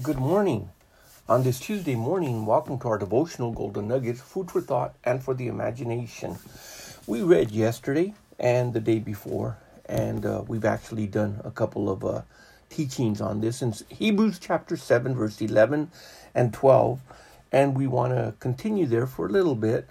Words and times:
Good 0.00 0.16
morning. 0.16 0.70
On 1.28 1.42
this 1.42 1.60
Tuesday 1.60 1.96
morning, 1.96 2.46
welcome 2.46 2.78
to 2.78 2.88
our 2.88 2.96
devotional 2.96 3.52
Golden 3.52 3.88
Nuggets, 3.88 4.22
food 4.22 4.50
for 4.50 4.62
thought 4.62 4.94
and 5.04 5.22
for 5.22 5.34
the 5.34 5.48
imagination. 5.48 6.38
We 7.06 7.20
read 7.20 7.50
yesterday 7.50 8.14
and 8.38 8.72
the 8.72 8.80
day 8.80 9.00
before, 9.00 9.58
and 9.84 10.24
uh, 10.24 10.44
we've 10.48 10.64
actually 10.64 11.06
done 11.08 11.42
a 11.44 11.50
couple 11.50 11.90
of 11.90 12.06
uh, 12.06 12.22
teachings 12.70 13.20
on 13.20 13.42
this 13.42 13.60
in 13.60 13.74
Hebrews 13.90 14.38
chapter 14.38 14.78
7, 14.78 15.14
verse 15.14 15.42
11 15.42 15.90
and 16.34 16.54
12, 16.54 16.98
and 17.52 17.76
we 17.76 17.86
want 17.86 18.14
to 18.14 18.32
continue 18.40 18.86
there 18.86 19.06
for 19.06 19.26
a 19.26 19.30
little 19.30 19.54
bit. 19.54 19.86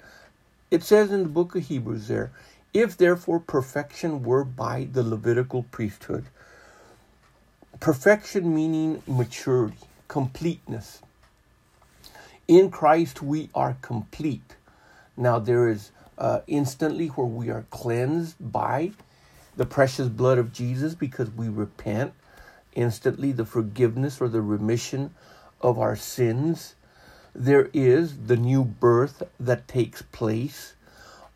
It 0.72 0.82
says 0.82 1.12
in 1.12 1.22
the 1.22 1.30
book 1.30 1.54
of 1.54 1.68
Hebrews 1.68 2.08
there, 2.08 2.32
if 2.74 2.98
therefore 2.98 3.40
perfection 3.40 4.24
were 4.24 4.46
by 4.46 4.88
the 4.92 5.04
Levitical 5.04 5.62
priesthood, 5.70 6.26
perfection 7.80 8.56
meaning 8.56 9.04
maturity, 9.06 9.78
completeness. 10.12 11.02
In 12.45 12.70
Christ 12.70 13.22
we 13.22 13.49
are 13.55 13.77
complete. 13.81 14.58
Now 15.16 15.40
there 15.40 15.70
is 15.70 15.91
uh, 16.17 16.41
instantly 16.48 17.08
where 17.08 17.26
we 17.26 17.49
are 17.49 17.66
cleansed 17.70 18.36
by 18.38 18.91
the 19.55 19.66
precious 19.66 20.09
blood 20.09 20.38
of 20.38 20.52
Jesus 20.52 20.95
because 20.95 21.31
we 21.31 21.48
repent. 21.48 22.12
Instantly 22.73 23.31
the 23.31 23.45
forgiveness 23.45 24.20
or 24.20 24.27
the 24.27 24.41
remission 24.41 25.16
of 25.62 25.80
our 25.80 25.95
sins. 25.95 26.75
There 27.34 27.70
is 27.72 28.25
the 28.25 28.36
new 28.36 28.66
birth 28.66 29.23
that 29.39 29.70
takes 29.70 30.02
place 30.02 30.73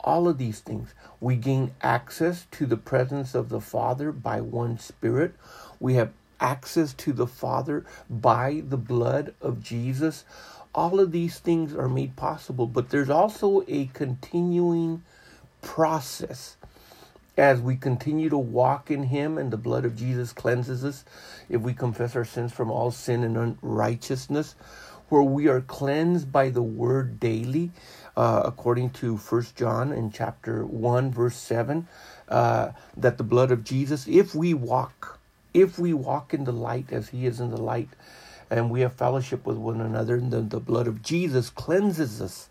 all 0.02 0.28
of 0.28 0.38
these 0.38 0.59
things. 0.59 0.94
We 1.22 1.38
gain 1.38 1.72
access 1.81 2.45
to 2.52 2.66
the 2.66 2.78
presence 2.78 3.36
of 3.36 3.48
the 3.48 3.62
Father 3.62 4.12
by 4.12 4.42
one 4.42 4.78
Spirit. 4.78 5.34
We 5.80 5.94
have 5.94 6.12
access 6.39 6.94
to 6.94 7.13
the 7.13 7.27
Father 7.27 7.85
by 8.09 8.63
the 8.67 8.77
blood 8.77 9.34
of 9.41 9.63
Jesus. 9.63 10.25
All 10.73 10.99
of 10.99 11.11
these 11.11 11.39
things 11.39 11.73
are 11.73 11.89
made 11.89 12.16
possible, 12.16 12.67
but 12.67 12.89
there's 12.89 13.09
also 13.09 13.64
a 13.67 13.88
continuing 13.88 15.03
process 15.61 16.58
as 17.38 17.59
we 17.59 17.75
continue 17.75 18.30
to 18.30 18.38
walk 18.38 18.89
in 18.89 19.03
Him 19.03 19.38
and 19.38 19.52
the 19.52 19.58
blood 19.58 19.86
of 19.86 19.95
Jesus 19.95 20.31
cleanses 20.33 20.86
us. 20.86 21.03
If 21.50 21.61
we 21.61 21.73
confess 21.73 22.16
our 22.16 22.25
sins 22.25 22.53
from 22.53 22.72
all 22.72 22.92
sin 22.92 23.23
and 23.23 23.38
unrighteousness, 23.38 24.55
where 25.09 25.22
we 25.22 25.47
are 25.47 25.61
cleansed 25.61 26.31
by 26.31 26.49
the 26.49 26.64
word 26.64 27.20
daily, 27.20 27.72
uh, 28.17 28.42
according 28.45 28.89
to 28.92 29.17
First 29.17 29.55
John 29.55 29.92
in 29.92 30.11
chapter 30.11 30.66
1, 30.66 31.11
verse 31.11 31.36
7, 31.36 31.88
uh, 32.30 32.72
that 32.97 33.17
the 33.17 33.23
blood 33.23 33.52
of 33.52 33.64
Jesus, 33.64 34.08
if 34.08 34.33
we 34.33 34.53
walk, 34.53 35.20
if 35.56 35.80
we 35.80 35.94
walk 35.94 36.34
in 36.34 36.44
the 36.44 36.52
light 36.52 36.92
as 36.92 37.09
he 37.09 37.25
is 37.25 37.39
in 37.39 37.50
the 37.50 37.61
light, 37.61 37.89
and 38.52 38.70
we 38.70 38.81
have 38.81 38.94
fellowship 38.94 39.45
with 39.45 39.58
one 39.58 39.80
another, 39.80 40.16
and 40.16 40.31
then 40.31 40.50
the 40.50 40.59
blood 40.59 40.86
of 40.86 41.02
Jesus 41.02 41.50
cleanses 41.50 42.22
us 42.22 42.50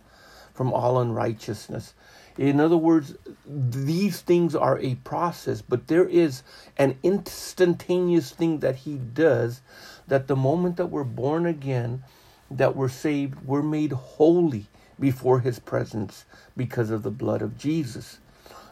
from 0.54 0.72
all 0.72 0.98
unrighteousness. 0.98 1.92
In 2.38 2.58
other 2.58 2.78
words, 2.78 3.14
these 3.46 4.22
things 4.22 4.56
are 4.56 4.78
a 4.78 4.94
process, 4.96 5.60
but 5.60 5.86
there 5.86 6.06
is 6.06 6.42
an 6.78 6.96
instantaneous 7.02 8.30
thing 8.30 8.60
that 8.60 8.76
he 8.76 8.94
does 8.94 9.60
that 10.08 10.26
the 10.26 10.34
moment 10.34 10.76
that 10.78 10.86
we're 10.86 11.04
born 11.04 11.46
again, 11.46 12.02
that 12.50 12.74
we're 12.74 12.88
saved, 12.88 13.44
we're 13.44 13.62
made 13.62 13.92
holy 13.92 14.66
before 14.98 15.40
his 15.40 15.58
presence 15.58 16.24
because 16.56 16.90
of 16.90 17.02
the 17.02 17.10
blood 17.10 17.42
of 17.42 17.58
Jesus. 17.58 18.18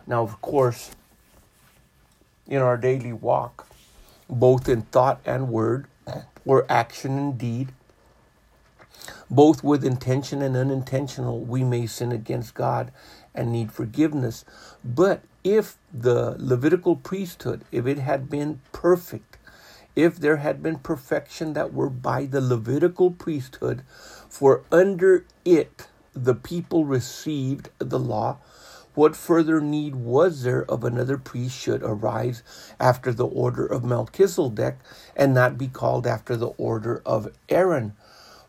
Now, 0.06 0.22
of 0.22 0.40
course, 0.40 0.90
in 2.48 2.58
our 2.58 2.76
daily 2.76 3.12
walk, 3.12 3.68
both 4.28 4.68
in 4.68 4.82
thought 4.82 5.20
and 5.24 5.48
word, 5.48 5.86
or 6.44 6.66
action 6.68 7.18
and 7.18 7.38
deed, 7.38 7.72
both 9.30 9.64
with 9.64 9.84
intention 9.84 10.42
and 10.42 10.56
unintentional, 10.56 11.40
we 11.40 11.64
may 11.64 11.86
sin 11.86 12.12
against 12.12 12.54
God 12.54 12.92
and 13.34 13.50
need 13.50 13.72
forgiveness. 13.72 14.44
But 14.84 15.22
if 15.42 15.76
the 15.92 16.36
Levitical 16.38 16.96
priesthood, 16.96 17.64
if 17.72 17.86
it 17.86 17.98
had 17.98 18.28
been 18.28 18.60
perfect, 18.72 19.38
if 19.96 20.16
there 20.16 20.38
had 20.38 20.62
been 20.62 20.78
perfection 20.78 21.52
that 21.54 21.72
were 21.72 21.90
by 21.90 22.26
the 22.26 22.40
Levitical 22.40 23.10
priesthood, 23.10 23.82
for 24.28 24.62
under 24.70 25.24
it 25.44 25.88
the 26.14 26.34
people 26.34 26.84
received 26.84 27.70
the 27.78 27.98
law, 27.98 28.38
what 28.94 29.16
further 29.16 29.60
need 29.60 29.94
was 29.94 30.42
there 30.42 30.64
of 30.70 30.84
another 30.84 31.16
priest 31.16 31.58
should 31.58 31.82
arise 31.82 32.42
after 32.78 33.12
the 33.12 33.26
order 33.26 33.64
of 33.66 33.84
Melchizedek 33.84 34.76
and 35.16 35.32
not 35.32 35.58
be 35.58 35.68
called 35.68 36.06
after 36.06 36.36
the 36.36 36.50
order 36.58 37.02
of 37.06 37.32
Aaron? 37.48 37.94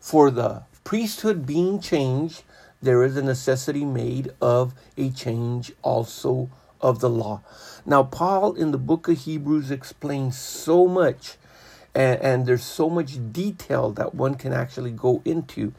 For 0.00 0.30
the 0.30 0.64
priesthood 0.84 1.46
being 1.46 1.80
changed, 1.80 2.42
there 2.82 3.02
is 3.02 3.16
a 3.16 3.22
necessity 3.22 3.84
made 3.84 4.32
of 4.40 4.74
a 4.98 5.10
change 5.10 5.72
also 5.82 6.50
of 6.80 7.00
the 7.00 7.08
law. 7.08 7.40
Now, 7.86 8.02
Paul 8.02 8.54
in 8.54 8.70
the 8.70 8.78
book 8.78 9.08
of 9.08 9.18
Hebrews 9.18 9.70
explains 9.70 10.38
so 10.38 10.86
much 10.86 11.38
and, 11.94 12.20
and 12.20 12.46
there's 12.46 12.64
so 12.64 12.90
much 12.90 13.18
detail 13.32 13.90
that 13.92 14.14
one 14.14 14.34
can 14.34 14.52
actually 14.52 14.90
go 14.90 15.22
into. 15.24 15.72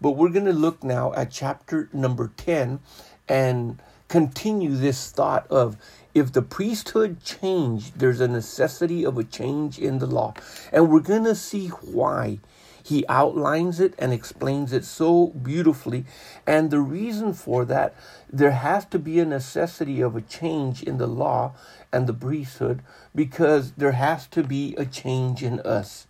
But 0.00 0.12
we're 0.12 0.30
going 0.30 0.46
to 0.46 0.52
look 0.52 0.82
now 0.82 1.12
at 1.14 1.30
chapter 1.30 1.88
number 1.92 2.32
10 2.36 2.80
and 3.28 3.80
continue 4.10 4.74
this 4.74 5.10
thought 5.10 5.46
of 5.50 5.76
if 6.12 6.32
the 6.32 6.42
priesthood 6.42 7.22
changed, 7.22 7.98
there's 8.00 8.20
a 8.20 8.26
necessity 8.26 9.06
of 9.06 9.16
a 9.16 9.24
change 9.24 9.78
in 9.78 10.00
the 10.00 10.06
law. 10.06 10.34
And 10.72 10.90
we're 10.90 11.00
going 11.00 11.24
to 11.24 11.36
see 11.36 11.68
why. 11.68 12.40
He 12.82 13.06
outlines 13.08 13.78
it 13.78 13.94
and 13.98 14.12
explains 14.12 14.72
it 14.72 14.84
so 14.84 15.28
beautifully. 15.28 16.06
And 16.44 16.70
the 16.70 16.80
reason 16.80 17.34
for 17.34 17.64
that, 17.66 17.94
there 18.28 18.50
has 18.50 18.84
to 18.86 18.98
be 18.98 19.20
a 19.20 19.24
necessity 19.24 20.00
of 20.00 20.16
a 20.16 20.22
change 20.22 20.82
in 20.82 20.98
the 20.98 21.06
law 21.06 21.52
and 21.92 22.08
the 22.08 22.14
priesthood 22.14 22.82
because 23.14 23.72
there 23.72 23.92
has 23.92 24.26
to 24.28 24.42
be 24.42 24.74
a 24.76 24.84
change 24.84 25.44
in 25.44 25.60
us. 25.60 26.08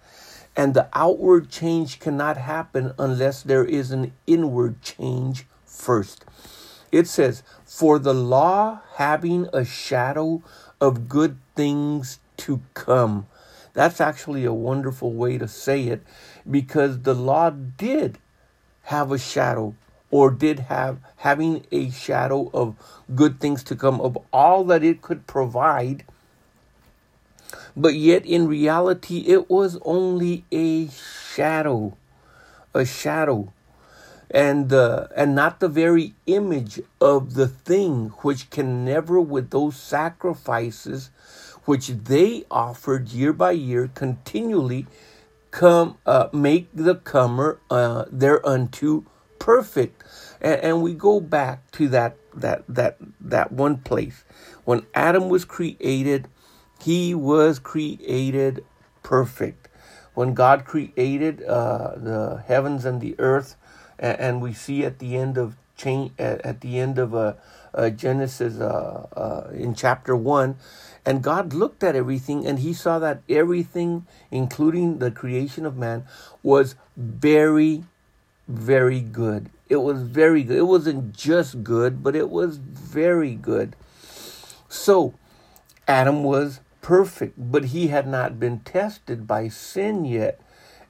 And 0.57 0.73
the 0.73 0.89
outward 0.95 1.51
change 1.51 2.01
cannot 2.01 2.39
happen 2.39 2.95
unless 2.99 3.43
there 3.43 3.65
is 3.65 3.91
an 3.91 4.13
inward 4.27 4.81
change 4.81 5.45
first. 5.67 6.25
It 6.93 7.07
says, 7.07 7.43
For 7.65 7.99
the 7.99 8.15
law 8.15 8.81
having 8.97 9.49
a 9.53 9.65
shadow 9.65 10.43
of 10.81 11.09
good 11.09 11.39
things 11.55 12.19
to 12.39 12.61
come. 12.75 13.27
That's 13.73 14.01
actually 14.01 14.45
a 14.45 14.53
wonderful 14.53 15.13
way 15.13 15.39
to 15.39 15.47
say 15.47 15.85
it 15.85 16.03
because 16.51 17.01
the 17.03 17.15
law 17.15 17.51
did 17.51 18.19
have 18.85 19.13
a 19.13 19.19
shadow 19.19 19.75
or 20.11 20.31
did 20.31 20.59
have 20.61 20.99
having 21.19 21.65
a 21.71 21.91
shadow 21.91 22.51
of 22.53 22.75
good 23.15 23.41
things 23.41 23.63
to 23.65 23.77
come 23.77 24.01
of 24.01 24.19
all 24.33 24.65
that 24.65 24.83
it 24.83 25.03
could 25.03 25.27
provide 25.27 26.05
but 27.77 27.95
yet 27.95 28.27
in 28.27 28.49
reality 28.49 29.19
it 29.29 29.49
was 29.49 29.79
only 29.85 30.45
a 30.51 30.89
shadow 30.89 31.97
a 32.75 32.85
shadow 32.85 33.53
and 34.31 34.73
uh, 34.73 35.09
and 35.17 35.35
not 35.35 35.61
the 35.61 35.69
very 35.69 36.15
image 36.27 36.81
of 37.01 37.35
the 37.35 37.49
thing 37.49 38.09
which 38.23 38.51
can 38.51 38.85
never 38.85 39.21
with 39.21 39.51
those 39.51 39.77
sacrifices 39.77 41.11
which 41.65 41.89
they 41.89 42.45
offered 42.51 43.09
year 43.09 43.33
by 43.33 43.51
year 43.51 43.91
continually 43.95 44.87
come 45.51 45.99
uh, 46.07 46.29
make 46.33 46.69
the 46.75 46.95
comer 46.95 47.61
uh, 47.71 48.05
thereunto 48.11 49.05
perfect. 49.39 50.05
And, 50.41 50.61
and 50.61 50.83
we 50.83 50.95
go 50.95 51.21
back 51.21 51.71
to 51.73 51.89
that 51.89 52.17
that 52.35 52.63
that 52.69 52.97
that 53.21 53.51
one 53.53 53.79
place. 53.79 54.25
When 54.65 54.87
adam 54.95 55.29
was 55.29 55.45
created 55.45 56.29
he 56.81 57.15
was 57.15 57.59
created 57.59 58.65
perfect. 59.03 59.69
When 60.15 60.35
god 60.35 60.65
created 60.65 61.43
uh, 61.43 61.95
the 61.97 62.45
heavens 62.47 62.85
and 62.85 63.01
the 63.01 63.17
earth 63.19 63.57
and, 64.01 64.41
we 64.41 64.53
see 64.53 64.85
at 64.85 64.99
the 64.99 65.17
end 65.17 65.37
of 65.39 65.57
chain 65.77 66.13
at, 66.19 66.61
the 66.61 66.79
end 66.79 66.99
of 66.99 67.15
uh, 67.15 67.35
uh, 67.73 67.89
genesis 67.91 68.59
uh, 68.61 69.07
uh, 69.15 69.51
in 69.53 69.75
chapter 69.75 70.17
1 70.17 70.57
and 71.05 71.23
God 71.23 71.55
looked 71.55 71.83
at 71.83 71.97
everything 71.97 72.47
and 72.47 72.59
he 72.59 72.73
saw 72.73 72.99
that 72.99 73.23
everything, 73.29 74.07
including 74.31 74.99
the 74.99 75.11
creation 75.11 75.65
of 75.65 75.77
man, 75.77 76.05
was 76.43 76.75
very, 76.97 77.85
very 78.47 79.01
good. 79.01 79.51
It 79.69 79.77
was 79.77 80.03
very 80.03 80.43
good. 80.43 80.59
It 80.59 80.67
wasn't 80.67 81.17
just 81.17 81.63
good, 81.63 82.03
but 82.03 82.15
it 82.15 82.29
was 82.29 82.57
very 82.59 83.35
good. 83.35 83.77
So, 84.69 85.15
Adam 85.89 86.23
was 86.23 86.61
perfect, 86.83 87.35
but 87.37 87.67
he 87.67 87.89
had 87.89 88.07
not 88.07 88.39
been 88.39 88.61
tested 88.61 89.27
by 89.27 89.49
sin 89.49 90.05
yet, 90.05 90.41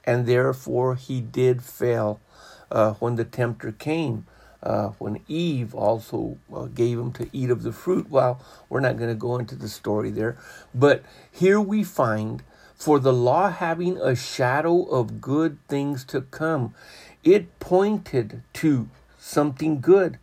and 0.03 0.25
therefore 0.25 0.95
he 0.95 1.21
did 1.21 1.63
fail 1.63 2.19
uh, 2.71 2.93
when 2.95 3.17
the 3.17 3.25
tempter 3.25 3.71
came 3.73 4.27
uh, 4.63 4.89
when 4.99 5.21
Eve 5.27 5.75
also 5.75 6.39
uh, 6.53 6.65
gave 6.65 6.99
him 6.99 7.11
to 7.13 7.29
eat 7.33 7.51
of 7.51 7.63
the 7.63 7.73
fruit. 7.73 8.09
Well, 8.11 8.41
we're 8.69 8.81
not 8.81 8.97
going 8.97 9.09
to 9.09 9.15
go 9.15 9.37
into 9.37 9.55
the 9.55 9.69
story 9.69 10.11
there. 10.11 10.37
But 10.75 11.03
here 11.31 11.61
we 11.61 11.83
find 11.83 12.43
For 12.75 12.99
the 12.99 13.13
law 13.13 13.51
having 13.51 13.97
a 13.99 14.15
shadow 14.15 14.83
of 14.83 15.21
good 15.21 15.59
things 15.67 16.05
to 16.05 16.21
come, 16.21 16.73
it 17.23 17.59
pointed 17.59 18.43
to 18.55 18.89
something 19.19 19.81
good, 19.81 20.17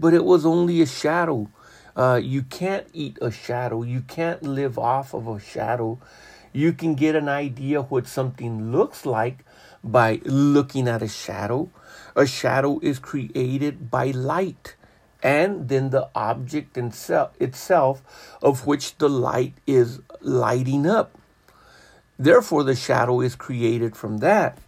but 0.00 0.14
it 0.14 0.24
was 0.24 0.46
only 0.46 0.82
a 0.82 0.86
shadow. 0.86 1.50
Uh, 1.96 2.20
you 2.22 2.42
can't 2.42 2.86
eat 2.94 3.18
a 3.22 3.30
shadow. 3.30 3.82
You 3.82 4.02
can't 4.02 4.42
live 4.42 4.78
off 4.78 5.14
of 5.14 5.28
a 5.28 5.40
shadow. 5.40 5.98
You 6.52 6.72
can 6.72 6.94
get 6.94 7.16
an 7.16 7.28
idea 7.28 7.82
what 7.82 8.06
something 8.08 8.72
looks 8.72 9.06
like 9.06 9.44
by 9.82 10.20
looking 10.24 10.88
at 10.88 11.02
a 11.02 11.08
shadow. 11.08 11.70
A 12.16 12.26
shadow 12.26 12.78
is 12.80 12.98
created 12.98 13.90
by 13.90 14.10
light 14.10 14.74
and 15.22 15.68
then 15.68 15.90
the 15.90 16.08
object 16.14 16.76
itself 16.76 18.02
of 18.42 18.66
which 18.66 18.96
the 18.98 19.08
light 19.08 19.54
is 19.66 20.00
lighting 20.20 20.86
up. 20.86 21.18
Therefore, 22.18 22.64
the 22.64 22.76
shadow 22.76 23.20
is 23.20 23.34
created 23.34 23.96
from 23.96 24.18
that. 24.18 24.58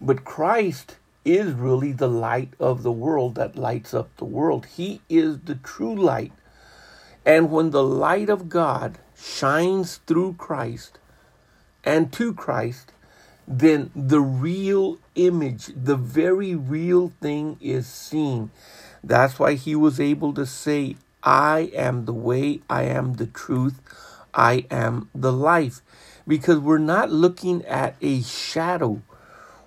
But 0.00 0.24
Christ 0.24 0.96
is 1.24 1.52
really 1.52 1.92
the 1.92 2.08
light 2.08 2.54
of 2.58 2.82
the 2.82 2.92
world 2.92 3.34
that 3.34 3.56
lights 3.56 3.92
up 3.92 4.16
the 4.16 4.24
world. 4.24 4.66
He 4.66 5.00
is 5.08 5.40
the 5.40 5.56
true 5.56 5.94
light. 5.94 6.32
And 7.26 7.50
when 7.50 7.70
the 7.70 7.84
light 7.84 8.30
of 8.30 8.48
God 8.48 8.98
shines 9.16 9.96
through 10.06 10.34
Christ 10.34 10.98
and 11.84 12.12
to 12.14 12.32
Christ, 12.32 12.92
then 13.50 13.90
the 13.96 14.20
real 14.20 14.98
image, 15.16 15.66
the 15.74 15.96
very 15.96 16.54
real 16.54 17.12
thing 17.20 17.58
is 17.60 17.88
seen. 17.88 18.52
That's 19.02 19.40
why 19.40 19.54
he 19.54 19.74
was 19.74 19.98
able 19.98 20.32
to 20.34 20.46
say, 20.46 20.96
I 21.24 21.72
am 21.74 22.04
the 22.04 22.14
way, 22.14 22.60
I 22.70 22.84
am 22.84 23.14
the 23.14 23.26
truth, 23.26 23.80
I 24.32 24.66
am 24.70 25.10
the 25.12 25.32
life 25.32 25.82
because 26.28 26.60
we're 26.60 26.78
not 26.78 27.10
looking 27.10 27.64
at 27.66 27.96
a 28.00 28.22
shadow. 28.22 29.02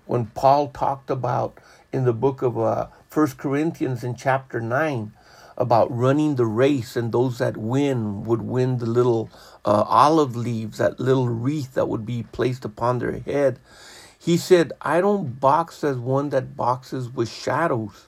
When 0.06 0.28
Paul 0.28 0.70
talked 0.70 1.10
about 1.10 1.58
in 1.92 2.06
the 2.06 2.14
book 2.14 2.42
of 2.42 2.58
uh, 2.58 2.88
1 3.14 3.28
Corinthians 3.38 4.02
in 4.02 4.16
chapter 4.16 4.62
9 4.62 5.12
about 5.58 5.96
running 5.96 6.36
the 6.36 6.46
race 6.46 6.96
and 6.96 7.12
those 7.12 7.38
that 7.38 7.58
win 7.58 8.24
would 8.24 8.42
win 8.42 8.78
the 8.78 8.86
little 8.86 9.30
uh, 9.66 9.84
olive 9.88 10.36
leaves, 10.36 10.78
that 10.78 11.00
little 11.00 11.30
wreath 11.30 11.74
that 11.74 11.88
would 11.88 12.06
be 12.06 12.24
placed 12.24 12.66
upon 12.66 13.00
their 13.00 13.20
head. 13.20 13.60
He 14.18 14.38
said, 14.38 14.72
I 14.82 15.02
don't 15.02 15.40
box 15.40 15.84
as 15.84 15.98
one 15.98 16.30
that 16.30 16.56
boxes 16.56 17.10
with 17.10 17.30
shadows. 17.30 18.08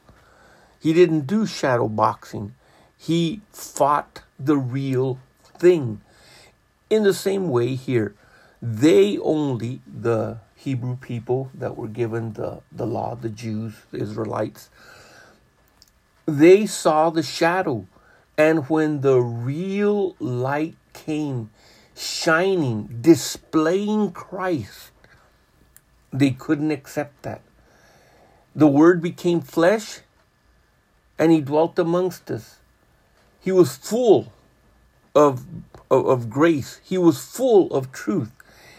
He 0.79 0.93
didn't 0.93 1.27
do 1.27 1.45
shadow 1.45 1.87
boxing. 1.87 2.55
He 2.97 3.41
fought 3.51 4.23
the 4.39 4.57
real 4.57 5.19
thing. 5.57 6.01
In 6.89 7.03
the 7.03 7.13
same 7.13 7.49
way 7.49 7.75
here, 7.75 8.15
they 8.61 9.17
only, 9.17 9.81
the 9.85 10.37
Hebrew 10.55 10.95
people 10.95 11.51
that 11.53 11.75
were 11.75 11.87
given 11.87 12.33
the, 12.33 12.61
the 12.71 12.85
law, 12.85 13.15
the 13.15 13.29
Jews, 13.29 13.73
the 13.91 14.01
Israelites, 14.01 14.69
they 16.25 16.65
saw 16.65 17.09
the 17.09 17.23
shadow. 17.23 17.87
And 18.37 18.69
when 18.69 19.01
the 19.01 19.19
real 19.19 20.15
light 20.19 20.75
came, 20.93 21.51
shining, 21.95 22.99
displaying 23.01 24.11
Christ, 24.11 24.91
they 26.11 26.31
couldn't 26.31 26.71
accept 26.71 27.23
that. 27.23 27.41
The 28.55 28.67
Word 28.67 29.01
became 29.01 29.41
flesh 29.41 29.99
and 31.17 31.31
He 31.31 31.41
dwelt 31.41 31.79
amongst 31.79 32.29
us. 32.29 32.59
He 33.39 33.51
was 33.51 33.77
full 33.77 34.33
of, 35.13 35.45
of, 35.89 36.05
of 36.07 36.29
grace, 36.29 36.81
He 36.83 36.97
was 36.97 37.23
full 37.23 37.71
of 37.73 37.91
truth. 37.91 38.31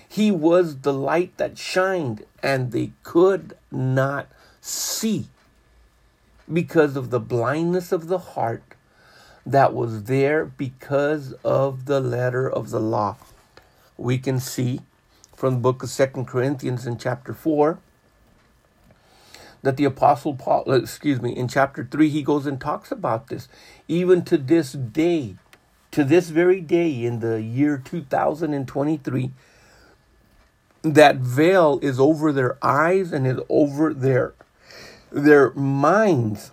He 0.08 0.30
was 0.30 0.78
the 0.78 0.92
light 0.92 1.36
that 1.36 1.58
shined, 1.58 2.24
and 2.42 2.72
they 2.72 2.92
could 3.02 3.56
not 3.70 4.28
see 4.60 5.28
because 6.52 6.96
of 6.96 7.10
the 7.10 7.20
blindness 7.20 7.92
of 7.92 8.08
the 8.08 8.18
heart 8.18 8.62
that 9.44 9.72
was 9.72 10.04
there 10.04 10.44
because 10.44 11.32
of 11.44 11.86
the 11.86 12.00
letter 12.00 12.50
of 12.50 12.70
the 12.70 12.80
law. 12.80 13.16
We 13.96 14.18
can 14.18 14.40
see 14.40 14.80
from 15.34 15.54
the 15.54 15.60
book 15.60 15.82
of 15.82 15.88
Second 15.88 16.26
Corinthians 16.26 16.86
in 16.86 16.98
chapter 16.98 17.32
4 17.32 17.78
that 19.62 19.76
the 19.76 19.84
apostle 19.84 20.34
Paul, 20.34 20.64
uh, 20.66 20.72
excuse 20.72 21.20
me, 21.20 21.34
in 21.34 21.48
chapter 21.48 21.86
3 21.88 22.08
he 22.08 22.22
goes 22.22 22.46
and 22.46 22.60
talks 22.60 22.90
about 22.90 23.28
this. 23.28 23.48
Even 23.88 24.24
to 24.24 24.36
this 24.36 24.72
day, 24.72 25.36
to 25.90 26.04
this 26.04 26.30
very 26.30 26.60
day 26.60 27.04
in 27.04 27.20
the 27.20 27.40
year 27.40 27.80
2023, 27.84 29.32
that 30.82 31.16
veil 31.16 31.78
is 31.82 31.98
over 31.98 32.32
their 32.32 32.58
eyes 32.62 33.12
and 33.12 33.26
is 33.26 33.40
over 33.48 33.92
their 33.92 34.34
their 35.10 35.52
minds 35.52 36.50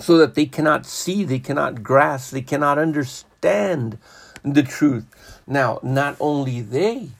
so 0.00 0.16
that 0.18 0.34
they 0.34 0.46
cannot 0.46 0.86
see, 0.86 1.24
they 1.24 1.38
cannot 1.38 1.82
grasp, 1.82 2.32
they 2.32 2.42
cannot 2.42 2.78
understand 2.78 3.98
the 4.42 4.62
truth. 4.62 5.06
Now, 5.46 5.78
not 5.82 6.16
only 6.18 6.60
they, 6.60 7.10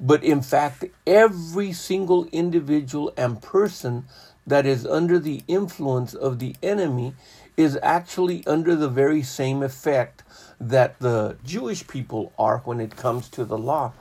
but 0.00 0.24
in 0.24 0.42
fact, 0.42 0.84
every 1.06 1.72
single 1.72 2.24
individual 2.26 3.12
and 3.16 3.40
person 3.40 4.06
that 4.46 4.66
is 4.66 4.86
under 4.86 5.18
the 5.18 5.42
influence 5.46 6.14
of 6.14 6.38
the 6.38 6.56
enemy 6.62 7.14
is 7.56 7.78
actually 7.82 8.44
under 8.46 8.74
the 8.74 8.88
very 8.88 9.22
same 9.22 9.62
effect 9.62 10.22
that 10.58 10.98
the 10.98 11.36
Jewish 11.44 11.86
people 11.86 12.32
are 12.38 12.58
when 12.58 12.80
it 12.80 12.96
comes 12.96 13.28
to 13.30 13.44
the 13.44 13.58
law. 13.58 13.92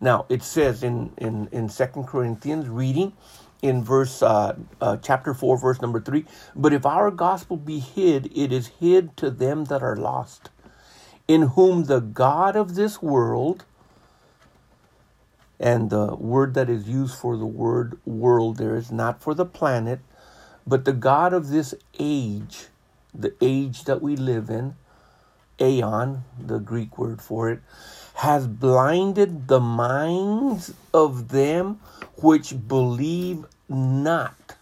Now, 0.00 0.26
it 0.28 0.42
says 0.42 0.82
in, 0.82 1.12
in, 1.16 1.48
in 1.50 1.68
2 1.68 1.86
Corinthians, 2.06 2.68
reading 2.68 3.14
in 3.62 3.82
verse 3.82 4.22
uh, 4.22 4.56
uh, 4.80 4.96
chapter 4.98 5.34
4 5.34 5.58
verse 5.58 5.80
number 5.80 6.00
3 6.00 6.24
but 6.54 6.72
if 6.72 6.86
our 6.86 7.10
gospel 7.10 7.56
be 7.56 7.78
hid 7.78 8.30
it 8.36 8.52
is 8.52 8.68
hid 8.80 9.16
to 9.16 9.30
them 9.30 9.64
that 9.64 9.82
are 9.82 9.96
lost 9.96 10.50
in 11.26 11.42
whom 11.42 11.84
the 11.84 12.00
god 12.00 12.56
of 12.56 12.74
this 12.74 13.02
world 13.02 13.64
and 15.58 15.90
the 15.90 16.14
word 16.16 16.54
that 16.54 16.70
is 16.70 16.88
used 16.88 17.16
for 17.16 17.36
the 17.36 17.46
word 17.46 17.98
world 18.04 18.58
there 18.58 18.76
is 18.76 18.92
not 18.92 19.20
for 19.20 19.34
the 19.34 19.46
planet 19.46 20.00
but 20.66 20.84
the 20.84 20.92
god 20.92 21.32
of 21.32 21.48
this 21.48 21.74
age 21.98 22.66
the 23.12 23.34
age 23.40 23.84
that 23.84 24.00
we 24.00 24.14
live 24.14 24.48
in 24.48 24.76
aeon 25.60 26.24
the 26.38 26.58
greek 26.58 26.96
word 26.96 27.20
for 27.20 27.50
it 27.50 27.60
has 28.18 28.48
blinded 28.48 29.46
the 29.46 29.60
minds 29.60 30.74
of 30.92 31.28
them 31.28 31.78
which 32.16 32.52
believe 32.66 33.44
not, 33.68 34.56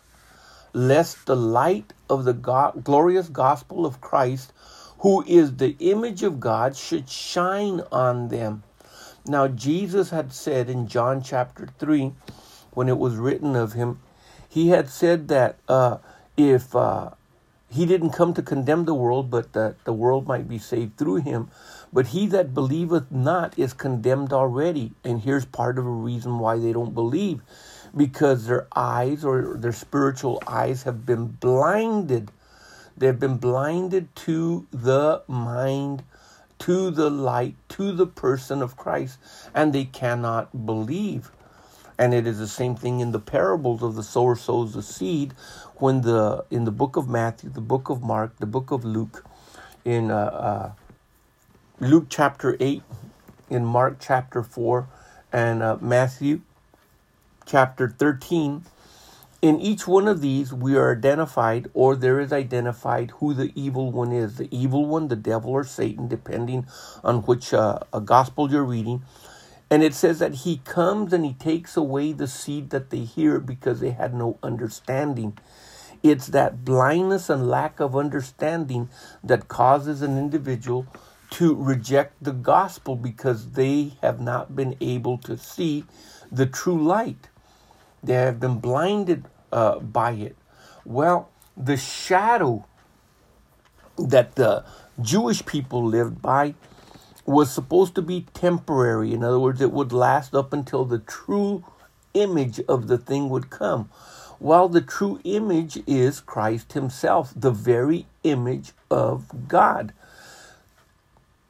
lest 0.75 1.25
the 1.25 1.35
light 1.35 1.95
of 2.11 2.27
the 2.27 2.35
God, 2.35 2.85
glorious 2.85 3.31
gospel 3.31 3.87
of 3.87 3.99
Christ, 4.03 4.53
who 4.99 5.25
is 5.27 5.57
the 5.57 5.75
image 5.79 6.23
of 6.23 6.39
God, 6.39 6.77
should 6.77 7.09
shine 7.09 7.81
on 7.91 8.29
them. 8.29 8.63
Now, 9.27 9.49
Jesus 9.49 10.11
had 10.11 10.35
said 10.35 10.69
in 10.69 10.87
John 10.87 11.23
chapter 11.23 11.67
3, 11.79 12.13
when 12.73 12.91
it 12.91 12.99
was 12.99 13.17
written 13.17 13.57
of 13.57 13.73
him, 13.73 14.01
he 14.51 14.69
had 14.69 14.91
said 14.91 15.29
that 15.29 15.57
uh, 15.67 15.97
if 16.37 16.77
uh, 16.77 17.13
he 17.71 17.85
didn't 17.85 18.11
come 18.11 18.33
to 18.35 18.43
condemn 18.43 18.85
the 18.85 18.95
world, 18.95 19.31
but 19.31 19.53
that 19.53 19.83
the 19.85 19.93
world 19.93 20.27
might 20.27 20.49
be 20.49 20.59
saved 20.59 20.97
through 20.97 21.17
him. 21.17 21.51
But 21.97 22.09
he 22.09 22.27
that 22.27 22.53
believeth 22.53 23.11
not 23.11 23.59
is 23.59 23.73
condemned 23.73 24.31
already. 24.31 24.93
And 25.03 25.23
here's 25.23 25.47
part 25.47 25.79
of 25.79 25.87
a 25.87 25.89
reason 25.89 26.39
why 26.39 26.59
they 26.59 26.75
don't 26.75 26.93
believe 26.93 27.41
because 27.97 28.45
their 28.45 28.67
eyes 28.77 29.25
or 29.25 29.57
their 29.57 29.73
spiritual 29.73 30.43
eyes 30.47 30.83
have 30.83 31.07
been 31.07 31.29
blinded. 31.29 32.33
They've 32.99 33.19
been 33.19 33.39
blinded 33.39 34.15
to 34.17 34.67
the 34.71 35.23
mind, 35.27 36.03
to 36.59 36.91
the 36.91 37.09
light, 37.09 37.55
to 37.71 37.93
the 37.93 38.07
person 38.07 38.61
of 38.61 38.77
Christ, 38.77 39.19
and 39.55 39.73
they 39.73 39.87
cannot 39.87 40.67
believe. 40.67 41.31
And 41.97 42.13
it 42.13 42.27
is 42.27 42.39
the 42.39 42.47
same 42.47 42.77
thing 42.77 43.01
in 43.01 43.13
the 43.13 43.21
parables 43.21 43.83
of 43.83 43.95
the 43.95 44.03
sower 44.03 44.37
sows 44.37 44.75
the 44.75 44.83
seed, 44.83 45.33
when 45.77 46.03
the 46.03 46.45
in 46.51 46.67
the 46.67 46.71
book 46.71 46.97
of 46.97 47.09
Matthew, 47.09 47.49
the 47.49 47.63
book 47.63 47.89
of 47.89 48.03
Mark, 48.03 48.37
the 48.37 48.45
book 48.45 48.71
of 48.71 48.85
Luke, 48.85 49.25
in 49.83 50.11
uh, 50.11 50.15
uh, 50.15 50.73
Luke 51.79 52.07
chapter 52.09 52.57
8, 52.59 52.83
in 53.51 53.67
Mark 53.67 53.99
chapter 54.01 54.43
4, 54.43 54.89
and 55.31 55.63
uh, 55.63 55.77
Matthew 55.79 56.41
chapter 57.45 57.91
13. 57.91 58.65
In 59.43 59.61
each 59.61 59.87
one 59.87 60.09
of 60.09 60.23
these, 60.23 60.55
we 60.55 60.75
are 60.75 60.97
identified, 60.97 61.69
or 61.75 61.95
there 61.95 62.19
is 62.19 62.33
identified, 62.33 63.11
who 63.19 63.35
the 63.35 63.53
evil 63.55 63.93
one 63.93 64.11
is. 64.11 64.39
The 64.39 64.49
evil 64.51 64.87
one, 64.87 65.09
the 65.09 65.17
devil 65.17 65.51
or 65.51 65.65
Satan, 65.65 66.09
depending 66.09 66.67
on 67.05 67.19
which 67.25 67.53
uh, 67.53 67.81
gospel 68.07 68.51
you're 68.51 68.65
reading. 68.65 69.03
And 69.69 69.83
it 69.83 69.93
says 69.93 70.19
that 70.21 70.33
he 70.33 70.63
comes 70.65 71.13
and 71.13 71.27
he 71.27 71.35
takes 71.35 71.77
away 71.77 72.13
the 72.13 72.27
seed 72.27 72.71
that 72.71 72.89
they 72.89 73.05
hear 73.05 73.39
because 73.39 73.81
they 73.81 73.91
had 73.91 74.15
no 74.15 74.39
understanding. 74.43 75.37
It's 76.03 76.29
that 76.29 76.65
blindness 76.65 77.29
and 77.29 77.51
lack 77.51 77.81
of 77.81 77.95
understanding 77.95 78.89
that 79.23 79.49
causes 79.49 80.01
an 80.01 80.17
individual 80.17 80.87
to 81.31 81.55
reject 81.55 82.23
the 82.23 82.33
gospel 82.33 82.97
because 82.97 83.53
they 83.53 83.95
have 84.03 84.21
not 84.21 84.55
been 84.55 84.77
able 84.81 85.19
to 85.19 85.37
see 85.37 85.85
the 86.31 86.47
true 86.47 86.83
light. 86.83 87.29
They 88.03 88.15
have 88.15 88.41
been 88.41 88.59
blinded 88.59 89.25
uh, 89.53 89.81
by 89.81 90.13
it. 90.13 90.37
Well, 90.85 91.31
the 91.57 91.77
shadow 91.77 92.67
that 93.99 94.37
the 94.37 94.65
Jewish 95.01 95.45
people 95.45 95.85
lived 95.85 96.23
by 96.23 96.55
was 97.25 97.53
supposed 97.53 97.95
to 97.97 98.03
be 98.03 98.27
temporary. 98.35 99.13
In 99.13 99.25
other 99.25 99.41
words, 99.41 99.61
it 99.61 99.73
would 99.73 99.93
last 99.93 100.35
up 100.35 100.53
until 100.53 100.85
the 100.85 101.01
true 101.01 101.65
image 102.15 102.61
of 102.69 102.87
the 102.87 102.99
thing 102.99 103.29
would 103.29 103.51
come. 103.51 103.91
While 104.39 104.69
the 104.69 104.81
true 104.81 105.21
image 105.25 105.83
is 105.87 106.21
Christ 106.21 106.75
Himself, 106.75 107.33
the 107.35 107.51
very 107.51 108.07
image 108.23 108.73
of 108.91 109.49
God. 109.49 109.93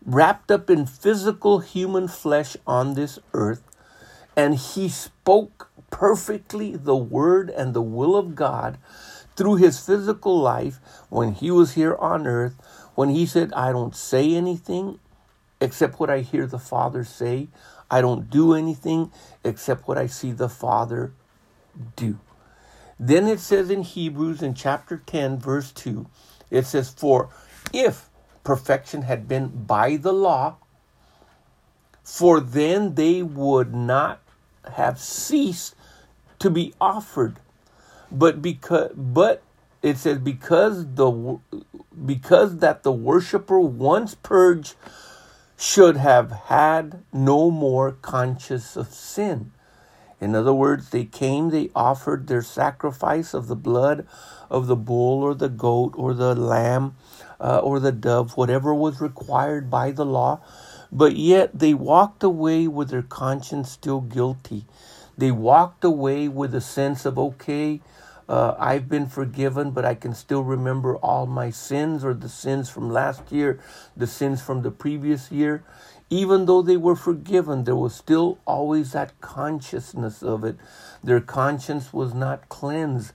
Wrapped 0.09 0.53
up 0.53 0.71
in 0.71 0.87
physical 0.87 1.59
human 1.59 2.07
flesh 2.07 2.57
on 2.65 2.95
this 2.95 3.19
earth, 3.35 3.65
and 4.37 4.55
He 4.55 4.89
spoke 4.89 5.69
perfectly 5.91 6.77
the 6.77 6.97
Word 6.97 7.51
and 7.51 7.75
the 7.75 7.83
will 7.83 8.15
of 8.15 8.37
God 8.37 8.79
through 9.35 9.57
His 9.57 9.85
physical 9.85 10.39
life 10.39 10.79
when 11.09 11.33
He 11.33 11.51
was 11.51 11.73
here 11.73 11.97
on 11.97 12.25
earth, 12.27 12.55
when 12.95 13.09
He 13.09 13.27
said, 13.27 13.53
I 13.53 13.73
don't 13.73 13.97
say 13.97 14.35
anything 14.35 15.01
except 15.61 15.99
what 15.99 16.09
I 16.09 16.21
hear 16.21 16.47
the 16.47 16.59
Father 16.59 17.03
say. 17.05 17.49
I 17.91 18.01
don't 18.01 18.31
do 18.31 18.55
anything 18.55 19.11
except 19.43 19.89
what 19.89 19.99
I 19.99 20.07
see 20.07 20.31
the 20.31 20.49
Father 20.49 21.13
do. 21.97 22.21
Then 22.99 23.27
it 23.27 23.41
says 23.41 23.71
in 23.71 23.83
Hebrews 23.83 24.43
in 24.43 24.55
chapter 24.55 25.03
10, 25.05 25.39
verse 25.39 25.73
2, 25.73 26.07
it 26.51 26.65
says, 26.67 26.91
For 26.91 27.29
if 27.73 28.06
perfection 28.47 29.03
had 29.03 29.27
been 29.27 29.49
by 29.49 29.97
the 29.97 30.13
law, 30.13 30.57
for 32.05 32.39
then 32.41 32.95
they 32.95 33.21
would 33.21 33.75
not 33.75 34.23
have 34.75 35.01
ceased 35.01 35.75
to 36.39 36.49
be 36.49 36.73
offered. 36.81 37.41
But 38.11 38.41
because 38.41 38.93
but 38.95 39.43
it 39.83 39.99
says 39.99 40.19
because 40.19 40.95
the 40.95 41.41
because 42.07 42.59
that 42.59 42.85
the 42.85 42.93
worshiper 42.93 43.59
once 43.59 44.15
purged 44.15 44.77
should 45.59 45.97
have 45.97 46.31
had 46.31 47.03
no 47.13 47.51
more 47.51 47.93
conscience 47.93 48.77
of 48.77 48.89
sin. 48.93 49.51
In 50.21 50.35
other 50.35 50.53
words, 50.53 50.91
they 50.91 51.05
came, 51.05 51.51
they 51.51 51.71
offered 51.75 52.27
their 52.27 52.43
sacrifice 52.43 53.35
of 53.35 53.49
the 53.49 53.57
blood 53.57 54.07
of 54.49 54.67
the 54.67 54.77
bull 54.77 55.23
or 55.23 55.35
the 55.35 55.49
goat 55.49 55.95
or 55.97 56.15
the 56.15 56.35
lamb 56.35 56.95
uh, 57.41 57.59
or 57.59 57.81
the 57.81 57.93
dove, 57.93 58.37
whatever 58.37 58.75
was 58.75 59.01
required 59.01 59.71
by 59.71 59.91
the 59.91 60.07
law, 60.07 60.41
but 60.93 61.17
yet 61.17 61.59
they 61.59 61.75
walked 61.75 62.23
away 62.23 62.67
with 62.69 62.91
their 62.91 63.03
conscience 63.03 63.71
still 63.71 64.01
guilty. 64.01 64.65
They 65.19 65.31
walked 65.31 65.85
away 65.85 66.29
with 66.29 66.55
a 66.55 66.61
sense 66.61 67.07
of, 67.07 67.19
okay, 67.19 67.81
uh, 68.29 68.55
I've 68.59 68.89
been 68.89 69.07
forgiven, 69.07 69.71
but 69.71 69.85
I 69.85 69.95
can 69.95 70.15
still 70.15 70.43
remember 70.43 70.97
all 70.97 71.27
my 71.27 71.51
sins 71.51 72.05
or 72.05 72.13
the 72.13 72.29
sins 72.29 72.69
from 72.69 72.91
last 72.91 73.31
year, 73.31 73.61
the 73.97 74.07
sins 74.07 74.43
from 74.43 74.63
the 74.63 74.71
previous 74.71 75.31
year. 75.31 75.63
Even 76.11 76.47
though 76.47 76.63
they 76.63 76.77
were 76.77 76.97
forgiven, 76.97 77.65
there 77.65 77.77
was 77.77 77.95
still 77.95 78.39
always 78.47 78.93
that 78.93 79.21
consciousness 79.21 80.23
of 80.23 80.45
it. 80.45 80.57
Their 81.03 81.21
conscience 81.21 81.93
was 81.93 82.15
not 82.15 82.49
cleansed. 82.49 83.13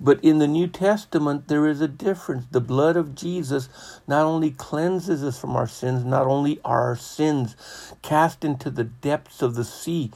But 0.00 0.24
in 0.24 0.38
the 0.40 0.48
New 0.48 0.66
Testament, 0.66 1.46
there 1.46 1.68
is 1.68 1.80
a 1.80 1.86
difference. 1.86 2.46
The 2.50 2.60
blood 2.60 2.96
of 2.96 3.14
Jesus 3.14 3.68
not 4.08 4.24
only 4.26 4.50
cleanses 4.50 5.22
us 5.22 5.38
from 5.38 5.54
our 5.54 5.68
sins, 5.68 6.04
not 6.04 6.26
only 6.26 6.60
are 6.64 6.82
our 6.88 6.96
sins 6.96 7.54
cast 8.02 8.44
into 8.44 8.70
the 8.70 8.84
depths 8.84 9.42
of 9.42 9.54
the 9.54 9.64
sea, 9.64 10.10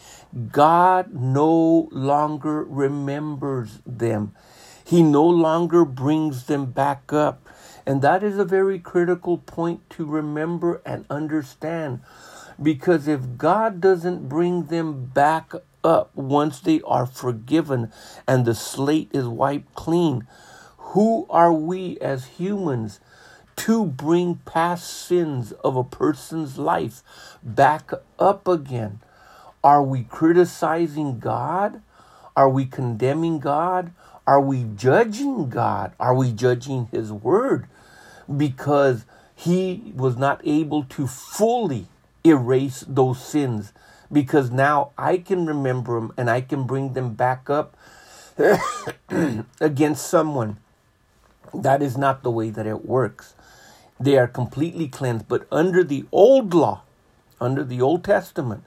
God 0.51 1.15
no 1.15 1.89
longer 1.93 2.65
remembers 2.65 3.79
them. 3.87 4.35
He 4.85 5.03
no 5.03 5.25
longer 5.25 5.85
brings 5.85 6.47
them 6.47 6.67
back 6.73 7.13
up. 7.13 7.49
And 7.87 8.03
that 8.03 8.23
is 8.23 8.39
a 8.39 8.45
very 8.45 8.79
critical 8.79 9.39
point 9.39 9.89
to 9.91 10.05
remember 10.05 10.83
and 10.85 11.07
understand. 11.09 12.01
Because 12.61 13.07
if 13.07 13.37
God 13.37 13.81
doesn't 13.81 14.29
bring 14.29 14.65
them 14.65 15.05
back 15.07 15.53
up 15.87 16.15
once 16.17 16.59
they 16.59 16.81
are 16.83 17.07
forgiven 17.07 17.93
and 18.27 18.45
the 18.45 18.55
slate 18.55 19.09
is 19.13 19.27
wiped 19.27 19.75
clean. 19.75 20.27
Who 20.79 21.27
are 21.31 21.53
we 21.53 21.99
as 22.01 22.27
humans 22.27 22.99
to 23.57 23.87
bring 23.87 24.37
past 24.45 24.91
sins 24.91 25.53
of 25.53 25.77
a 25.77 25.85
person's 25.85 26.59
life 26.59 27.03
back 27.43 27.93
up 28.19 28.49
again? 28.49 29.01
Are 29.63 29.83
we 29.83 30.03
criticizing 30.03 31.21
God? 31.21 31.83
Are 32.37 32.49
we 32.49 32.67
condemning 32.67 33.39
God? 33.39 33.93
Are 34.27 34.41
we 34.41 34.65
judging 34.65 35.49
God? 35.49 35.93
Are 36.01 36.15
we 36.15 36.33
judging 36.33 36.89
His 36.91 37.13
Word? 37.13 37.69
Because 38.35 39.05
He 39.35 39.93
was 39.95 40.17
not 40.17 40.41
able 40.45 40.85
to 40.85 41.07
fully 41.07 41.87
erase 42.25 42.85
those 42.89 43.25
sins 43.25 43.73
because 44.11 44.51
now 44.51 44.91
I 44.97 45.19
can 45.19 45.47
remember 45.47 45.95
them 46.01 46.13
and 46.17 46.31
I 46.31 46.41
can 46.41 46.65
bring 46.65 46.93
them 46.95 47.15
back 47.15 47.51
up 47.51 47.77
against 49.61 50.07
someone. 50.07 50.59
That 51.55 51.83
is 51.83 51.97
not 51.97 52.23
the 52.23 52.31
way 52.31 52.51
that 52.51 52.67
it 52.67 52.85
works. 52.85 53.35
They 53.99 54.17
are 54.19 54.27
completely 54.27 54.89
cleansed. 54.89 55.29
But 55.29 55.47
under 55.51 55.83
the 55.83 56.05
old 56.13 56.53
law, 56.55 56.83
under 57.41 57.65
the 57.65 57.81
Old 57.81 58.05
Testament, 58.05 58.65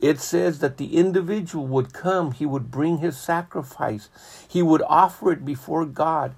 it 0.00 0.18
says 0.18 0.58
that 0.58 0.78
the 0.78 0.96
individual 0.96 1.66
would 1.66 1.92
come, 1.92 2.32
he 2.32 2.46
would 2.46 2.70
bring 2.70 2.98
his 2.98 3.16
sacrifice, 3.16 4.08
he 4.48 4.62
would 4.62 4.82
offer 4.88 5.32
it 5.32 5.44
before 5.44 5.84
God, 5.86 6.34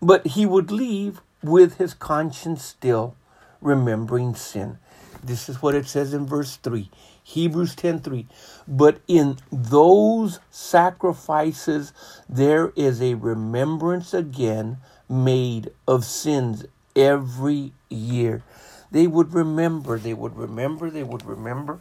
but 0.00 0.26
he 0.28 0.46
would 0.46 0.70
leave 0.70 1.20
with 1.42 1.78
his 1.78 1.94
conscience 1.94 2.64
still 2.64 3.16
remembering 3.60 4.34
sin. 4.34 4.78
This 5.22 5.48
is 5.48 5.60
what 5.60 5.74
it 5.74 5.86
says 5.86 6.14
in 6.14 6.26
verse 6.26 6.56
3. 6.56 6.90
Hebrews 7.22 7.74
10:3. 7.74 8.26
But 8.66 9.00
in 9.06 9.38
those 9.52 10.38
sacrifices 10.50 11.92
there 12.28 12.72
is 12.76 13.02
a 13.02 13.14
remembrance 13.14 14.14
again 14.14 14.78
made 15.08 15.70
of 15.86 16.04
sins 16.04 16.64
every 16.96 17.72
year. 17.90 18.42
They 18.90 19.06
would 19.06 19.34
remember, 19.34 19.98
they 19.98 20.14
would 20.14 20.36
remember, 20.36 20.90
they 20.90 21.02
would 21.02 21.24
remember. 21.24 21.80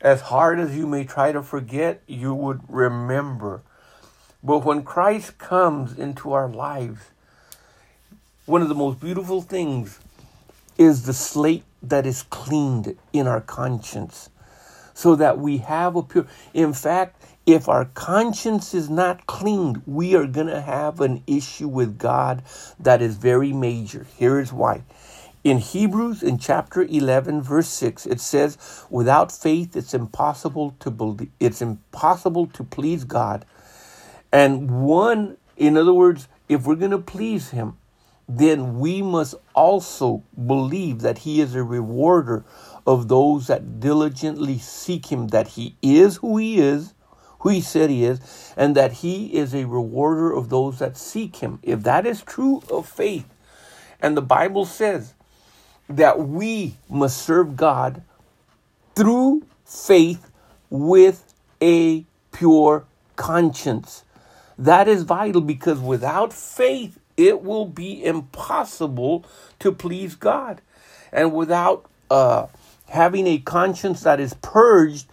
As 0.00 0.20
hard 0.22 0.58
as 0.58 0.76
you 0.76 0.86
may 0.86 1.04
try 1.04 1.32
to 1.32 1.42
forget, 1.42 2.02
you 2.06 2.34
would 2.34 2.60
remember. 2.68 3.62
But 4.42 4.64
when 4.64 4.82
Christ 4.82 5.38
comes 5.38 5.98
into 5.98 6.32
our 6.32 6.48
lives, 6.48 7.00
one 8.44 8.62
of 8.62 8.68
the 8.68 8.74
most 8.74 9.00
beautiful 9.00 9.42
things 9.42 9.98
is 10.78 11.04
the 11.04 11.12
slate 11.12 11.64
that 11.82 12.06
is 12.06 12.22
cleaned 12.22 12.96
in 13.12 13.26
our 13.26 13.40
conscience 13.40 14.30
so 14.94 15.14
that 15.16 15.38
we 15.38 15.58
have 15.58 15.96
a 15.96 16.02
pure. 16.02 16.26
In 16.54 16.72
fact, 16.72 17.22
if 17.46 17.68
our 17.68 17.84
conscience 17.84 18.74
is 18.74 18.90
not 18.90 19.26
cleaned, 19.26 19.82
we 19.86 20.16
are 20.16 20.26
going 20.26 20.48
to 20.48 20.60
have 20.60 21.00
an 21.00 21.22
issue 21.26 21.68
with 21.68 21.98
God 21.98 22.42
that 22.80 23.02
is 23.02 23.16
very 23.16 23.52
major. 23.52 24.06
Here 24.16 24.40
is 24.40 24.52
why. 24.52 24.82
In 25.44 25.58
Hebrews, 25.58 26.24
in 26.24 26.38
chapter 26.38 26.82
11, 26.82 27.42
verse 27.42 27.68
6, 27.68 28.06
it 28.06 28.20
says, 28.20 28.58
Without 28.90 29.30
faith, 29.30 29.76
it's 29.76 29.94
impossible 29.94 30.74
to 30.80 30.90
believe, 30.90 31.30
it's 31.38 31.62
impossible 31.62 32.46
to 32.48 32.64
please 32.64 33.04
God. 33.04 33.44
And 34.36 34.84
one, 34.84 35.38
in 35.56 35.78
other 35.78 35.94
words, 35.94 36.28
if 36.46 36.66
we're 36.66 36.74
going 36.74 36.90
to 36.90 36.98
please 36.98 37.52
Him, 37.52 37.78
then 38.28 38.78
we 38.78 39.00
must 39.00 39.34
also 39.54 40.24
believe 40.46 41.00
that 41.00 41.16
He 41.20 41.40
is 41.40 41.54
a 41.54 41.62
rewarder 41.62 42.44
of 42.86 43.08
those 43.08 43.46
that 43.46 43.80
diligently 43.80 44.58
seek 44.58 45.06
Him, 45.06 45.28
that 45.28 45.48
He 45.48 45.76
is 45.80 46.16
who 46.16 46.36
He 46.36 46.58
is, 46.58 46.92
who 47.38 47.48
He 47.48 47.62
said 47.62 47.88
He 47.88 48.04
is, 48.04 48.52
and 48.58 48.76
that 48.76 48.92
He 48.92 49.34
is 49.34 49.54
a 49.54 49.64
rewarder 49.64 50.30
of 50.30 50.50
those 50.50 50.80
that 50.80 50.98
seek 50.98 51.36
Him. 51.36 51.58
If 51.62 51.82
that 51.84 52.04
is 52.04 52.20
true 52.20 52.62
of 52.70 52.86
faith, 52.86 53.24
and 54.02 54.18
the 54.18 54.22
Bible 54.22 54.66
says 54.66 55.14
that 55.88 56.18
we 56.18 56.76
must 56.90 57.22
serve 57.22 57.56
God 57.56 58.02
through 58.94 59.46
faith 59.64 60.30
with 60.68 61.32
a 61.62 62.04
pure 62.32 62.84
conscience. 63.16 64.02
That 64.58 64.88
is 64.88 65.02
vital 65.04 65.40
because 65.42 65.80
without 65.80 66.32
faith, 66.32 66.98
it 67.16 67.42
will 67.42 67.66
be 67.66 68.04
impossible 68.04 69.24
to 69.60 69.72
please 69.72 70.14
God. 70.14 70.62
And 71.12 71.32
without 71.34 71.90
uh, 72.10 72.46
having 72.88 73.26
a 73.26 73.38
conscience 73.38 74.02
that 74.02 74.20
is 74.20 74.34
purged, 74.34 75.06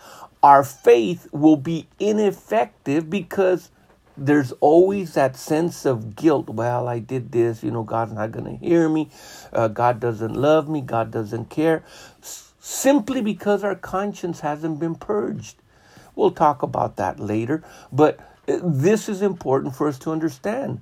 our 0.43 0.63
faith 0.63 1.27
will 1.31 1.57
be 1.57 1.88
ineffective 2.00 3.09
because 3.09 3.71
there's 4.17 4.51
always 4.53 5.15
that 5.15 5.35
sense 5.35 5.85
of 5.85 6.15
guilt. 6.15 6.50
Well, 6.50 6.88
I 6.88 7.00
did 7.00 7.31
this, 7.31 7.63
you 7.63 7.71
know, 7.71 7.83
God's 7.83 8.13
not 8.13 8.31
going 8.31 8.45
to 8.45 8.65
hear 8.65 8.89
me. 8.89 9.09
Uh, 9.51 9.67
God 9.69 10.00
doesn't 10.00 10.35
love 10.35 10.69
me. 10.69 10.81
God 10.81 11.12
doesn't 11.12 11.50
care. 11.50 11.83
S- 12.21 12.53
simply 12.59 13.21
because 13.21 13.63
our 13.63 13.75
conscience 13.75 14.41
hasn't 14.41 14.79
been 14.79 14.95
purged. 14.95 15.57
We'll 16.15 16.31
talk 16.31 16.63
about 16.63 16.97
that 16.97 17.19
later. 17.19 17.63
But 17.91 18.19
this 18.45 19.07
is 19.07 19.21
important 19.21 19.75
for 19.75 19.88
us 19.88 20.00
to 20.00 20.12
understand. 20.12 20.81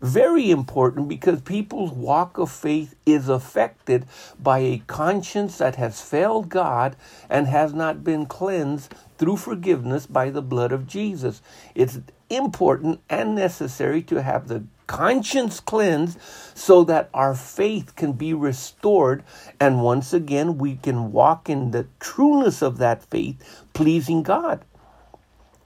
Very 0.00 0.50
important 0.50 1.08
because 1.08 1.40
people's 1.40 1.90
walk 1.90 2.36
of 2.36 2.50
faith 2.50 2.94
is 3.06 3.30
affected 3.30 4.06
by 4.38 4.58
a 4.58 4.82
conscience 4.86 5.56
that 5.58 5.76
has 5.76 6.02
failed 6.02 6.50
God 6.50 6.96
and 7.30 7.46
has 7.46 7.72
not 7.72 8.04
been 8.04 8.26
cleansed 8.26 8.94
through 9.16 9.38
forgiveness 9.38 10.06
by 10.06 10.28
the 10.28 10.42
blood 10.42 10.70
of 10.70 10.86
Jesus. 10.86 11.40
It's 11.74 11.98
important 12.28 13.00
and 13.08 13.34
necessary 13.34 14.02
to 14.02 14.22
have 14.22 14.48
the 14.48 14.64
conscience 14.86 15.60
cleansed 15.60 16.18
so 16.54 16.84
that 16.84 17.08
our 17.14 17.34
faith 17.34 17.96
can 17.96 18.12
be 18.12 18.34
restored 18.34 19.24
and 19.58 19.82
once 19.82 20.12
again 20.12 20.58
we 20.58 20.76
can 20.76 21.10
walk 21.10 21.48
in 21.48 21.70
the 21.70 21.86
trueness 21.98 22.62
of 22.62 22.78
that 22.78 23.02
faith 23.02 23.66
pleasing 23.72 24.22
God. 24.22 24.64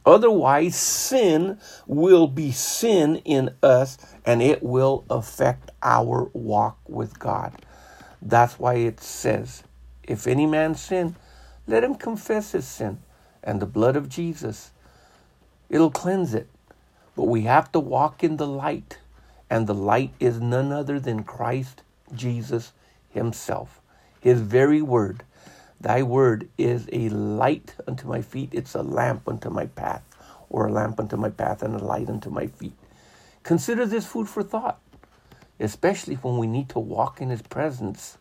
Otherwise, 0.07 0.77
sin 0.77 1.59
will 1.87 2.27
be 2.27 2.53
sin 2.53 3.17
in 3.25 3.51
us 3.63 3.99
and 4.25 4.43
it 4.43 4.63
will 4.63 5.05
affect 5.11 5.71
our 5.83 6.31
walk 6.33 6.79
with 6.89 7.19
God. 7.19 7.55
That's 8.23 8.59
why 8.59 8.75
it 8.75 9.01
says, 9.01 9.63
If 10.03 10.27
any 10.27 10.47
man 10.47 10.75
sin, 10.75 11.17
let 11.67 11.85
him 11.85 11.95
confess 11.95 12.53
his 12.53 12.67
sin 12.67 13.01
and 13.43 13.61
the 13.61 13.67
blood 13.67 13.97
of 13.97 14.09
Jesus. 14.09 14.73
It'll 15.69 15.91
cleanse 15.91 16.35
it. 16.35 16.49
But 17.17 17.25
we 17.29 17.43
have 17.43 17.71
to 17.73 17.81
walk 17.81 18.25
in 18.25 18.37
the 18.39 18.47
light, 18.47 18.99
and 19.51 19.67
the 19.67 19.75
light 19.75 20.13
is 20.21 20.41
none 20.41 20.73
other 20.73 20.99
than 20.99 21.23
Christ 21.23 21.83
Jesus 22.15 22.73
Himself. 23.11 23.81
His 24.21 24.41
very 24.41 24.83
word. 24.83 25.25
Thy 25.81 26.03
word 26.03 26.49
is 26.59 26.89
a 26.93 27.09
light 27.09 27.75
unto 27.89 28.07
my 28.07 28.21
feet, 28.21 28.51
it's 28.53 28.75
a 28.75 28.83
lamp 28.83 29.27
unto 29.27 29.49
my 29.49 29.67
path, 29.67 30.03
or 30.51 30.67
a 30.67 30.73
lamp 30.73 31.01
unto 31.01 31.17
my 31.17 31.31
path 31.31 31.63
and 31.63 31.75
a 31.75 31.85
light 31.85 32.11
unto 32.11 32.29
my 32.29 32.49
feet. 32.49 32.75
Consider 33.43 33.87
this 33.87 34.05
food 34.05 34.29
for 34.29 34.43
thought, 34.43 34.79
especially 35.59 36.17
when 36.17 36.37
we 36.37 36.47
need 36.47 36.69
to 36.71 36.79
walk 36.79 37.21
in 37.21 37.31
His 37.31 37.43
presence. 37.43 38.19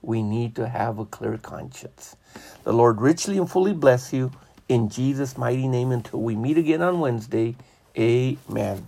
We 0.00 0.22
need 0.22 0.54
to 0.56 0.68
have 0.68 0.98
a 0.98 1.04
clear 1.04 1.38
conscience. 1.38 2.16
The 2.64 2.72
Lord 2.72 3.00
richly 3.00 3.38
and 3.38 3.50
fully 3.50 3.72
bless 3.72 4.12
you 4.12 4.30
in 4.68 4.88
Jesus' 4.88 5.36
mighty 5.36 5.68
name 5.68 5.90
until 5.90 6.20
we 6.20 6.36
meet 6.36 6.58
again 6.58 6.82
on 6.82 7.00
Wednesday. 7.00 7.56
Amen. 7.96 8.86